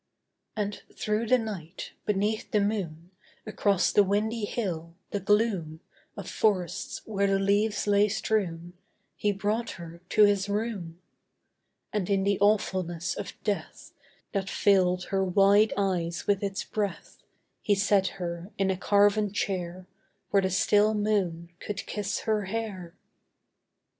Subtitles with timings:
[0.55, 3.11] And through the night, beneath the moon,
[3.45, 5.79] Across the windy hill, the gloom
[6.17, 8.73] Of forests where the leaves lay strewn,
[9.15, 10.99] He brought her to his room:
[11.93, 13.93] And in the awfulness of death,
[14.31, 17.21] That filled her wide eyes with its breath,
[17.61, 19.85] He set her in a carven chair
[20.31, 22.95] Where the still moon could kiss her hair.